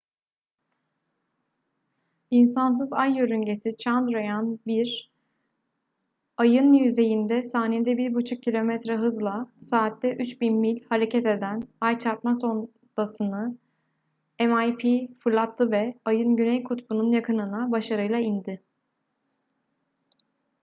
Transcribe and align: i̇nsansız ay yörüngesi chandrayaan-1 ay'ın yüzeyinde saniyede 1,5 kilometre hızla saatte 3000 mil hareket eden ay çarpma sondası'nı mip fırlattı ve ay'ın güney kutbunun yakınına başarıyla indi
i̇nsansız 2.37 2.93
ay 2.93 3.17
yörüngesi 3.17 3.69
chandrayaan-1 3.83 4.95
ay'ın 6.37 6.73
yüzeyinde 6.73 7.43
saniyede 7.43 7.91
1,5 7.91 8.39
kilometre 8.41 8.97
hızla 8.97 9.51
saatte 9.61 10.15
3000 10.15 10.55
mil 10.57 10.83
hareket 10.89 11.25
eden 11.25 11.67
ay 11.81 11.99
çarpma 11.99 12.35
sondası'nı 12.35 13.57
mip 14.39 14.83
fırlattı 15.19 15.71
ve 15.71 15.95
ay'ın 16.05 16.35
güney 16.35 16.63
kutbunun 16.63 17.11
yakınına 17.11 17.71
başarıyla 17.71 18.19
indi 18.19 18.63